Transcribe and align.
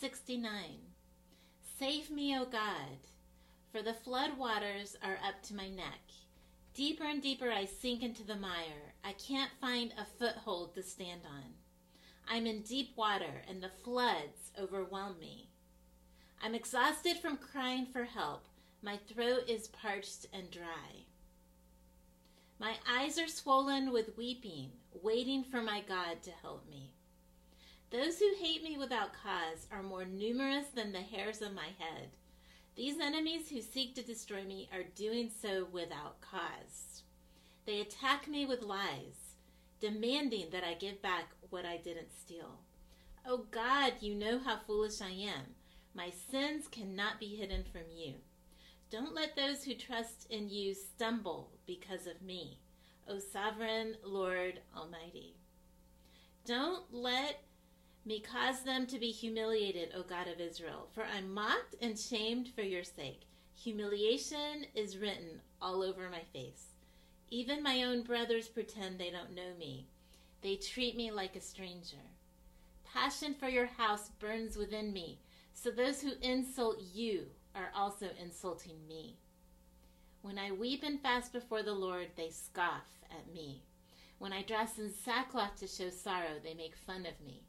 69 0.00 0.52
Save 1.78 2.10
me, 2.10 2.36
O 2.36 2.44
God, 2.44 2.98
for 3.70 3.82
the 3.82 3.94
flood 3.94 4.38
waters 4.38 4.96
are 5.02 5.18
up 5.26 5.42
to 5.44 5.54
my 5.54 5.68
neck. 5.68 6.00
Deeper 6.74 7.04
and 7.04 7.20
deeper 7.20 7.50
I 7.50 7.66
sink 7.66 8.02
into 8.02 8.24
the 8.24 8.36
mire. 8.36 8.94
I 9.04 9.12
can't 9.12 9.50
find 9.60 9.92
a 9.92 10.06
foothold 10.18 10.74
to 10.74 10.82
stand 10.82 11.22
on. 11.26 11.54
I'm 12.28 12.46
in 12.46 12.62
deep 12.62 12.96
water, 12.96 13.42
and 13.48 13.62
the 13.62 13.70
floods 13.84 14.52
overwhelm 14.58 15.18
me. 15.20 15.48
I'm 16.42 16.54
exhausted 16.54 17.18
from 17.18 17.36
crying 17.36 17.86
for 17.86 18.04
help. 18.04 18.46
My 18.82 18.98
throat 19.12 19.48
is 19.48 19.68
parched 19.68 20.26
and 20.32 20.50
dry. 20.50 21.04
My 22.58 22.76
eyes 22.88 23.18
are 23.18 23.28
swollen 23.28 23.92
with 23.92 24.16
weeping, 24.16 24.70
waiting 25.02 25.44
for 25.44 25.62
my 25.62 25.80
God 25.80 26.22
to 26.22 26.30
help 26.30 26.68
me. 26.70 26.92
Those 27.92 28.18
who 28.18 28.32
hate 28.40 28.64
me 28.64 28.78
without 28.78 29.12
cause 29.12 29.66
are 29.70 29.82
more 29.82 30.06
numerous 30.06 30.68
than 30.74 30.92
the 30.92 31.02
hairs 31.02 31.42
of 31.42 31.52
my 31.52 31.68
head. 31.78 32.08
These 32.74 32.98
enemies 32.98 33.50
who 33.50 33.60
seek 33.60 33.94
to 33.94 34.02
destroy 34.02 34.44
me 34.44 34.70
are 34.72 34.82
doing 34.82 35.30
so 35.42 35.66
without 35.70 36.22
cause. 36.22 37.02
They 37.66 37.82
attack 37.82 38.26
me 38.26 38.46
with 38.46 38.62
lies, 38.62 39.36
demanding 39.78 40.46
that 40.52 40.64
I 40.64 40.72
give 40.72 41.02
back 41.02 41.32
what 41.50 41.66
I 41.66 41.76
didn't 41.76 42.18
steal. 42.18 42.60
Oh 43.26 43.44
God, 43.50 43.92
you 44.00 44.14
know 44.14 44.38
how 44.38 44.60
foolish 44.66 45.02
I 45.02 45.10
am. 45.10 45.54
My 45.94 46.10
sins 46.30 46.68
cannot 46.68 47.20
be 47.20 47.36
hidden 47.36 47.62
from 47.70 47.82
you. 47.94 48.14
Don't 48.90 49.14
let 49.14 49.36
those 49.36 49.64
who 49.64 49.74
trust 49.74 50.26
in 50.30 50.48
you 50.48 50.72
stumble 50.72 51.50
because 51.66 52.06
of 52.06 52.22
me, 52.22 52.58
O 53.06 53.18
sovereign 53.18 53.96
Lord 54.02 54.60
Almighty. 54.74 55.36
Don't 56.46 56.84
let 56.90 57.42
me 58.04 58.20
cause 58.20 58.62
them 58.62 58.86
to 58.86 58.98
be 58.98 59.10
humiliated, 59.10 59.90
O 59.94 60.02
God 60.02 60.26
of 60.26 60.40
Israel, 60.40 60.88
for 60.92 61.04
I'm 61.04 61.32
mocked 61.32 61.76
and 61.80 61.98
shamed 61.98 62.48
for 62.48 62.62
your 62.62 62.84
sake. 62.84 63.22
Humiliation 63.54 64.66
is 64.74 64.98
written 64.98 65.40
all 65.60 65.82
over 65.82 66.10
my 66.10 66.22
face. 66.32 66.72
Even 67.30 67.62
my 67.62 67.84
own 67.84 68.02
brothers 68.02 68.48
pretend 68.48 68.98
they 68.98 69.10
don't 69.10 69.34
know 69.34 69.54
me. 69.58 69.86
They 70.42 70.56
treat 70.56 70.96
me 70.96 71.10
like 71.12 71.36
a 71.36 71.40
stranger. 71.40 71.96
Passion 72.84 73.34
for 73.34 73.48
your 73.48 73.66
house 73.66 74.10
burns 74.18 74.56
within 74.56 74.92
me, 74.92 75.20
so 75.54 75.70
those 75.70 76.02
who 76.02 76.12
insult 76.20 76.82
you 76.92 77.26
are 77.54 77.70
also 77.74 78.08
insulting 78.20 78.76
me. 78.88 79.16
When 80.22 80.38
I 80.38 80.50
weep 80.50 80.82
and 80.82 81.00
fast 81.00 81.32
before 81.32 81.62
the 81.62 81.72
Lord, 81.72 82.08
they 82.16 82.30
scoff 82.30 82.86
at 83.10 83.32
me. 83.32 83.62
When 84.18 84.32
I 84.32 84.42
dress 84.42 84.78
in 84.78 84.92
sackcloth 84.92 85.56
to 85.60 85.66
show 85.66 85.90
sorrow, 85.90 86.38
they 86.42 86.54
make 86.54 86.76
fun 86.76 87.06
of 87.06 87.24
me. 87.24 87.42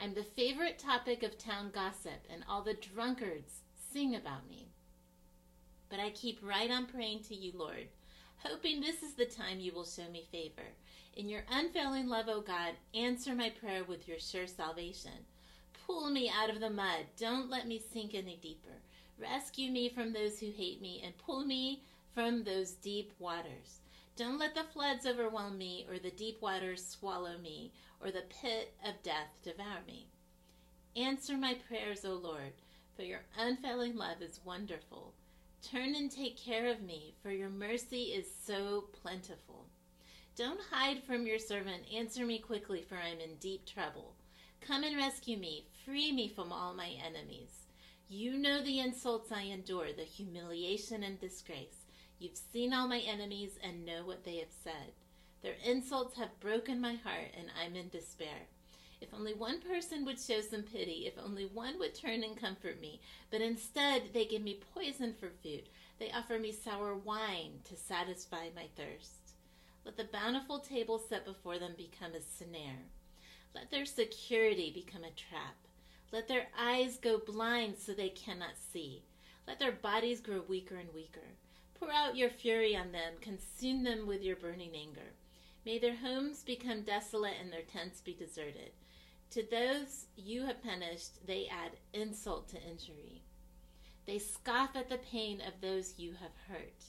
I'm 0.00 0.14
the 0.14 0.22
favorite 0.22 0.78
topic 0.78 1.22
of 1.22 1.38
town 1.38 1.70
gossip, 1.72 2.26
and 2.30 2.44
all 2.48 2.62
the 2.62 2.74
drunkards 2.74 3.62
sing 3.92 4.14
about 4.14 4.48
me. 4.48 4.68
But 5.88 6.00
I 6.00 6.10
keep 6.10 6.38
right 6.42 6.70
on 6.70 6.86
praying 6.86 7.22
to 7.24 7.34
you, 7.34 7.52
Lord, 7.54 7.88
hoping 8.38 8.80
this 8.80 9.02
is 9.02 9.14
the 9.14 9.24
time 9.24 9.58
you 9.58 9.72
will 9.72 9.84
show 9.84 10.08
me 10.12 10.26
favor. 10.30 10.68
In 11.16 11.28
your 11.28 11.44
unfailing 11.50 12.08
love, 12.08 12.28
O 12.28 12.42
God, 12.42 12.74
answer 12.94 13.34
my 13.34 13.50
prayer 13.50 13.84
with 13.84 14.06
your 14.06 14.18
sure 14.18 14.46
salvation. 14.46 15.24
Pull 15.86 16.10
me 16.10 16.30
out 16.30 16.50
of 16.50 16.60
the 16.60 16.68
mud. 16.68 17.06
Don't 17.16 17.48
let 17.48 17.66
me 17.66 17.80
sink 17.92 18.14
any 18.14 18.36
deeper. 18.42 18.82
Rescue 19.18 19.72
me 19.72 19.88
from 19.88 20.12
those 20.12 20.38
who 20.38 20.50
hate 20.50 20.82
me 20.82 21.00
and 21.04 21.16
pull 21.16 21.44
me 21.44 21.82
from 22.12 22.44
those 22.44 22.72
deep 22.72 23.12
waters. 23.18 23.80
Don't 24.16 24.38
let 24.38 24.54
the 24.54 24.64
floods 24.64 25.04
overwhelm 25.06 25.58
me 25.58 25.86
or 25.90 25.98
the 25.98 26.10
deep 26.10 26.40
waters 26.40 26.86
swallow 26.86 27.36
me 27.36 27.70
or 28.00 28.10
the 28.10 28.24
pit 28.40 28.72
of 28.82 29.02
death 29.02 29.28
devour 29.42 29.82
me. 29.86 30.08
Answer 30.96 31.36
my 31.36 31.54
prayers, 31.68 32.02
O 32.06 32.14
Lord, 32.14 32.54
for 32.96 33.02
your 33.02 33.20
unfailing 33.38 33.94
love 33.94 34.22
is 34.22 34.40
wonderful. 34.42 35.12
Turn 35.60 35.94
and 35.94 36.10
take 36.10 36.38
care 36.38 36.68
of 36.68 36.80
me, 36.80 37.14
for 37.22 37.30
your 37.30 37.50
mercy 37.50 38.04
is 38.04 38.26
so 38.46 38.84
plentiful. 39.02 39.66
Don't 40.34 40.60
hide 40.70 41.02
from 41.02 41.26
your 41.26 41.38
servant. 41.38 41.82
Answer 41.94 42.24
me 42.24 42.38
quickly, 42.38 42.80
for 42.80 42.96
I 42.96 43.08
am 43.08 43.20
in 43.20 43.36
deep 43.36 43.66
trouble. 43.66 44.14
Come 44.62 44.84
and 44.84 44.96
rescue 44.96 45.36
me. 45.36 45.66
Free 45.84 46.10
me 46.12 46.28
from 46.28 46.52
all 46.52 46.72
my 46.72 46.90
enemies. 47.06 47.66
You 48.08 48.38
know 48.38 48.62
the 48.62 48.80
insults 48.80 49.30
I 49.30 49.42
endure, 49.42 49.92
the 49.92 50.04
humiliation 50.04 51.02
and 51.02 51.20
disgrace. 51.20 51.85
You've 52.18 52.38
seen 52.52 52.72
all 52.72 52.88
my 52.88 53.00
enemies 53.00 53.58
and 53.62 53.84
know 53.84 54.04
what 54.04 54.24
they 54.24 54.36
have 54.36 54.52
said. 54.64 54.92
Their 55.42 55.56
insults 55.64 56.16
have 56.16 56.40
broken 56.40 56.80
my 56.80 56.94
heart, 56.94 57.34
and 57.38 57.48
I'm 57.62 57.76
in 57.76 57.88
despair. 57.88 58.48
If 59.00 59.12
only 59.12 59.34
one 59.34 59.60
person 59.60 60.06
would 60.06 60.18
show 60.18 60.40
some 60.40 60.62
pity, 60.62 61.06
if 61.06 61.18
only 61.22 61.44
one 61.44 61.78
would 61.78 61.94
turn 61.94 62.24
and 62.24 62.34
comfort 62.34 62.80
me. 62.80 63.00
But 63.30 63.42
instead, 63.42 64.14
they 64.14 64.24
give 64.24 64.40
me 64.40 64.60
poison 64.74 65.12
for 65.12 65.28
food. 65.42 65.68
They 65.98 66.10
offer 66.10 66.38
me 66.38 66.52
sour 66.52 66.94
wine 66.94 67.60
to 67.64 67.76
satisfy 67.76 68.48
my 68.54 68.68
thirst. 68.76 69.34
Let 69.84 69.98
the 69.98 70.04
bountiful 70.04 70.60
table 70.60 70.98
set 70.98 71.26
before 71.26 71.58
them 71.58 71.74
become 71.76 72.12
a 72.14 72.20
snare. 72.20 72.86
Let 73.54 73.70
their 73.70 73.84
security 73.84 74.72
become 74.74 75.04
a 75.04 75.10
trap. 75.10 75.56
Let 76.12 76.28
their 76.28 76.48
eyes 76.58 76.96
go 76.96 77.18
blind 77.18 77.76
so 77.78 77.92
they 77.92 78.08
cannot 78.08 78.56
see. 78.72 79.02
Let 79.46 79.58
their 79.58 79.72
bodies 79.72 80.20
grow 80.20 80.42
weaker 80.48 80.76
and 80.76 80.92
weaker. 80.94 81.28
Pour 81.78 81.90
out 81.92 82.16
your 82.16 82.30
fury 82.30 82.74
on 82.74 82.92
them, 82.92 83.14
consume 83.20 83.84
them 83.84 84.06
with 84.06 84.22
your 84.22 84.36
burning 84.36 84.74
anger. 84.74 85.12
May 85.64 85.78
their 85.78 85.96
homes 85.96 86.42
become 86.42 86.82
desolate 86.82 87.34
and 87.40 87.52
their 87.52 87.62
tents 87.62 88.00
be 88.00 88.14
deserted. 88.14 88.70
To 89.30 89.42
those 89.50 90.06
you 90.16 90.46
have 90.46 90.62
punished, 90.62 91.26
they 91.26 91.48
add 91.50 91.72
insult 91.92 92.48
to 92.50 92.62
injury. 92.62 93.22
They 94.06 94.18
scoff 94.18 94.76
at 94.76 94.88
the 94.88 94.98
pain 94.98 95.40
of 95.40 95.60
those 95.60 95.98
you 95.98 96.12
have 96.12 96.30
hurt. 96.48 96.84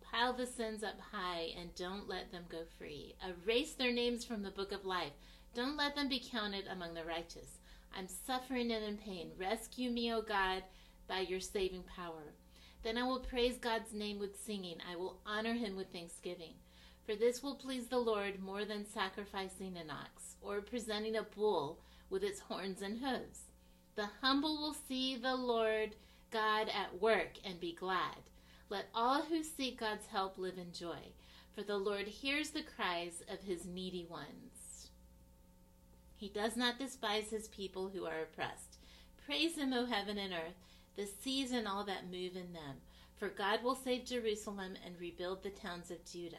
Pile 0.00 0.32
the 0.34 0.46
sins 0.46 0.82
up 0.82 1.00
high 1.12 1.52
and 1.58 1.74
don't 1.74 2.08
let 2.08 2.32
them 2.32 2.44
go 2.48 2.64
free. 2.76 3.14
Erase 3.26 3.72
their 3.74 3.92
names 3.92 4.24
from 4.24 4.42
the 4.42 4.50
book 4.50 4.72
of 4.72 4.84
life. 4.84 5.12
Don't 5.54 5.76
let 5.76 5.94
them 5.94 6.08
be 6.08 6.22
counted 6.30 6.66
among 6.66 6.94
the 6.94 7.04
righteous. 7.04 7.60
I'm 7.96 8.08
suffering 8.08 8.70
and 8.72 8.84
in 8.84 8.98
pain. 8.98 9.30
Rescue 9.38 9.90
me, 9.90 10.12
O 10.12 10.20
God, 10.20 10.64
by 11.08 11.20
your 11.20 11.40
saving 11.40 11.84
power. 11.84 12.34
Then 12.82 12.98
I 12.98 13.04
will 13.04 13.20
praise 13.20 13.58
God's 13.58 13.92
name 13.92 14.18
with 14.18 14.44
singing. 14.44 14.78
I 14.90 14.96
will 14.96 15.20
honor 15.24 15.54
him 15.54 15.76
with 15.76 15.92
thanksgiving. 15.92 16.54
For 17.06 17.14
this 17.14 17.42
will 17.42 17.54
please 17.54 17.86
the 17.86 17.98
Lord 17.98 18.40
more 18.40 18.64
than 18.64 18.86
sacrificing 18.86 19.76
an 19.76 19.90
ox 19.90 20.36
or 20.40 20.60
presenting 20.60 21.16
a 21.16 21.22
bull 21.22 21.80
with 22.10 22.22
its 22.22 22.40
horns 22.40 22.82
and 22.82 22.98
hooves. 22.98 23.40
The 23.94 24.08
humble 24.20 24.56
will 24.58 24.74
see 24.74 25.16
the 25.16 25.34
Lord 25.34 25.94
God 26.30 26.68
at 26.68 27.00
work 27.00 27.38
and 27.44 27.60
be 27.60 27.72
glad. 27.72 28.16
Let 28.68 28.86
all 28.94 29.22
who 29.22 29.42
seek 29.42 29.80
God's 29.80 30.06
help 30.06 30.38
live 30.38 30.56
in 30.58 30.72
joy, 30.72 31.12
for 31.54 31.62
the 31.62 31.76
Lord 31.76 32.06
hears 32.06 32.50
the 32.50 32.62
cries 32.62 33.22
of 33.28 33.42
his 33.42 33.66
needy 33.66 34.06
ones. 34.08 34.88
He 36.16 36.28
does 36.28 36.56
not 36.56 36.78
despise 36.78 37.30
his 37.30 37.48
people 37.48 37.90
who 37.92 38.06
are 38.06 38.22
oppressed. 38.22 38.78
Praise 39.26 39.56
him, 39.56 39.72
O 39.72 39.86
heaven 39.86 40.18
and 40.18 40.32
earth, 40.32 40.56
the 40.96 41.06
seas 41.06 41.52
and 41.52 41.66
all 41.66 41.84
that 41.84 42.10
move 42.10 42.36
in 42.36 42.52
them. 42.52 42.76
For 43.16 43.28
God 43.28 43.62
will 43.62 43.74
save 43.76 44.04
Jerusalem 44.04 44.74
and 44.84 44.98
rebuild 44.98 45.42
the 45.42 45.50
towns 45.50 45.90
of 45.90 46.04
Judah. 46.04 46.36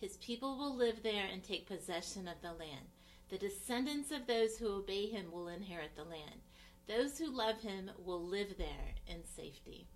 His 0.00 0.16
people 0.18 0.56
will 0.56 0.74
live 0.74 1.02
there 1.02 1.26
and 1.32 1.42
take 1.42 1.66
possession 1.66 2.28
of 2.28 2.40
the 2.42 2.52
land. 2.52 2.86
The 3.28 3.38
descendants 3.38 4.10
of 4.10 4.26
those 4.26 4.56
who 4.58 4.68
obey 4.74 5.06
him 5.06 5.30
will 5.32 5.48
inherit 5.48 5.96
the 5.96 6.04
land. 6.04 6.40
Those 6.86 7.18
who 7.18 7.30
love 7.30 7.60
him 7.60 7.90
will 8.04 8.22
live 8.22 8.56
there 8.58 8.94
in 9.06 9.24
safety. 9.24 9.86